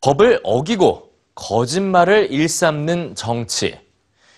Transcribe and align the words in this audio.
법을 0.00 0.40
어기고 0.42 1.10
거짓말을 1.34 2.32
일삼는 2.32 3.14
정치. 3.14 3.78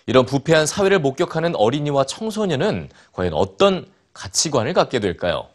이런 0.06 0.27
부패한 0.27 0.67
사회를 0.67 0.99
목격하는 0.99 1.54
어린이와 1.54 2.04
청소년은 2.04 2.88
과연 3.13 3.33
어떤 3.35 3.87
가치관을 4.13 4.72
갖게 4.72 4.99
될까요? 4.99 5.46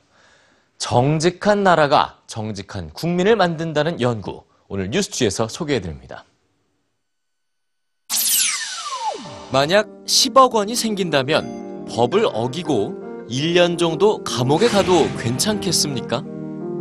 정직한 0.78 1.64
나라가 1.64 2.20
정직한 2.28 2.90
국민을 2.92 3.36
만든다는 3.36 4.00
연구. 4.00 4.44
오늘 4.70 4.90
뉴스취에서 4.90 5.48
소개해드립니다. 5.48 6.24
만약 9.52 9.88
10억 10.06 10.54
원이 10.54 10.76
생긴다면 10.76 11.86
법을 11.90 12.28
어기고 12.34 13.28
1년 13.30 13.78
정도 13.78 14.24
감옥에 14.24 14.68
가도 14.68 15.08
괜찮겠습니까? 15.18 16.24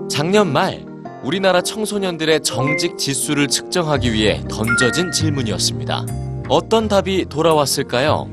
작년 0.09 0.53
말 0.53 0.96
우리나라 1.27 1.61
청소년들의 1.61 2.45
정직 2.45 2.97
지수를 2.97 3.49
측정하기 3.49 4.13
위해 4.13 4.45
던져진 4.49 5.11
질문이었습니다. 5.11 6.07
어떤 6.49 6.87
답이 6.87 7.27
돌아왔을까요? 7.29 8.29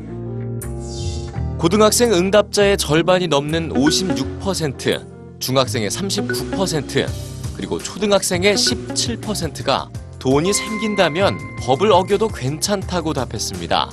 고등학생 1.58 2.14
응답자의 2.14 2.78
절반이 2.78 3.30
넘는 3.30 3.74
56%, 3.74 5.40
중학생의 5.40 5.90
39%, 5.90 7.10
그리고 7.58 7.80
초등학생의 7.80 8.54
17%가 8.54 9.90
돈이 10.20 10.54
생긴다면 10.54 11.40
법을 11.62 11.92
어겨도 11.92 12.28
괜찮다고 12.28 13.14
답했습니다. 13.14 13.90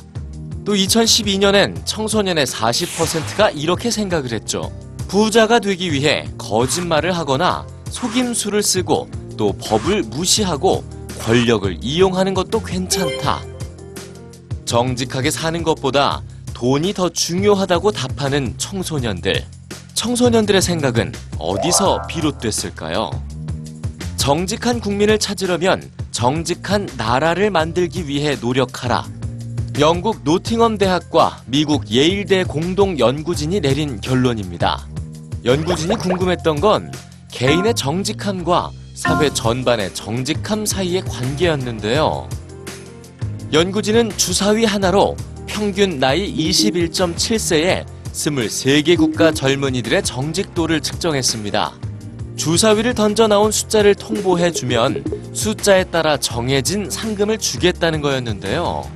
또 0.66 0.74
2012년엔 0.74 1.87
청소년의 1.87 2.45
40%가 2.45 3.48
이렇게 3.48 3.90
생각을 3.90 4.32
했죠. 4.32 4.70
부자가 5.09 5.59
되기 5.59 5.90
위해 5.90 6.29
거짓말을 6.37 7.16
하거나 7.16 7.64
속임수를 7.91 8.63
쓰고 8.63 9.09
또 9.37 9.52
법을 9.52 10.05
무시하고 10.05 10.85
권력을 11.21 11.77
이용하는 11.83 12.35
것도 12.35 12.63
괜찮다. 12.63 13.43
정직하게 14.65 15.30
사는 15.30 15.63
것보다 15.63 16.23
돈이 16.55 16.95
더 16.95 17.09
중요하다고 17.09 17.93
답하는 17.93 18.55
청소년들. 18.57 19.45
청소년들의 19.95 20.63
생각은 20.63 21.13
어디서 21.38 22.07
비롯됐을까요? 22.07 23.10
정직한 24.16 24.80
국민을 24.80 25.19
찾으려면 25.19 25.91
정직한 26.10 26.88
나라를 26.97 27.51
만들기 27.51 28.07
위해 28.07 28.37
노력하라. 28.41 29.07
영국 29.79 30.21
노팅엄 30.25 30.79
대학과 30.79 31.41
미국 31.47 31.91
예일대 31.91 32.45
공동 32.45 32.99
연구진이 32.99 33.60
내린 33.60 34.01
결론입니다. 34.01 34.87
연구진이 35.45 35.97
궁금했던 35.97 36.60
건 36.60 36.93
개인의 37.30 37.74
정직함과 37.74 38.70
사회 38.95 39.32
전반의 39.32 39.95
정직함 39.95 40.66
사이의 40.66 41.02
관계였는데요. 41.02 42.28
연구진은 43.52 44.16
주사위 44.16 44.64
하나로 44.64 45.16
평균 45.46 45.98
나이 45.98 46.32
21.7세의 46.34 47.86
23개 48.12 48.96
국가 48.96 49.32
젊은이들의 49.32 50.02
정직도를 50.02 50.80
측정했습니다. 50.80 51.73
주사위를 52.36 52.95
던져 52.95 53.26
나온 53.26 53.51
숫자를 53.51 53.95
통보해 53.95 54.51
주면 54.51 55.04
숫자에 55.32 55.84
따라 55.84 56.16
정해진 56.16 56.88
상금을 56.88 57.38
주겠다는 57.38 58.01
거였는데요. 58.01 58.88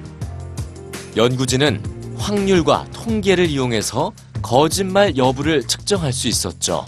연구진은 1.17 2.17
확률과 2.17 2.87
통계를 2.93 3.49
이용해서 3.49 4.13
거짓말 4.43 5.17
여부를 5.17 5.67
측정할 5.67 6.13
수 6.13 6.29
있었죠. 6.29 6.87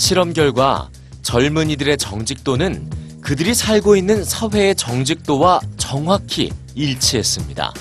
실험 0.00 0.32
결과 0.32 0.88
젊은이들의 1.20 1.98
정직도는 1.98 2.88
그들이 3.20 3.54
살고 3.54 3.96
있는 3.96 4.24
사회의 4.24 4.74
정직도와 4.74 5.60
정확히 5.76 6.50
일치했습니다. 6.74 7.74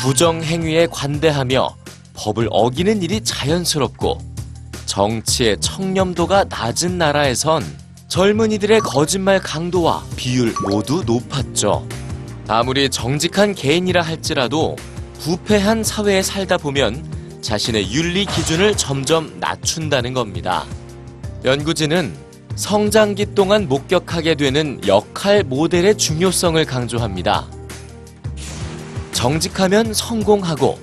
부정 0.00 0.42
행위에 0.42 0.86
관대하며 0.86 1.76
법을 2.12 2.48
어기는 2.50 3.02
일이 3.02 3.22
자연스럽고 3.22 4.18
정치의 4.84 5.56
청렴도가 5.60 6.44
낮은 6.44 6.98
나라에선 6.98 7.64
젊은이들의 8.08 8.80
거짓말 8.80 9.40
강도와 9.40 10.04
비율 10.16 10.54
모두 10.68 11.02
높았죠. 11.06 11.88
아무리 12.48 12.90
정직한 12.90 13.54
개인이라 13.54 14.02
할지라도 14.02 14.76
부패한 15.20 15.84
사회에 15.84 16.22
살다 16.22 16.58
보면 16.58 17.40
자신의 17.40 17.92
윤리 17.92 18.26
기준을 18.26 18.76
점점 18.76 19.40
낮춘다는 19.40 20.12
겁니다. 20.12 20.66
연구진은 21.44 22.14
성장기 22.56 23.34
동안 23.34 23.68
목격하게 23.68 24.34
되는 24.34 24.80
역할 24.86 25.44
모델의 25.44 25.98
중요성을 25.98 26.64
강조합니다. 26.64 27.46
정직하면 29.12 29.92
성공하고 29.92 30.78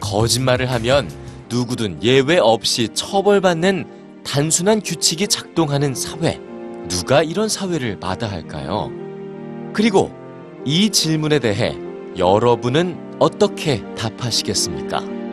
거짓말을 0.00 0.70
하면 0.70 1.10
누구든 1.50 2.02
예외 2.02 2.38
없이 2.38 2.88
처벌받는 2.94 4.22
단순한 4.24 4.80
규칙이 4.80 5.28
작동하는 5.28 5.94
사회. 5.94 6.40
누가 6.88 7.22
이런 7.22 7.50
사회를 7.50 7.98
마다할까요? 7.98 8.90
그리고 9.74 10.10
이 10.64 10.88
질문에 10.88 11.40
대해 11.40 11.76
여러분은 12.16 13.16
어떻게 13.18 13.84
답하시겠습니까? 13.96 15.25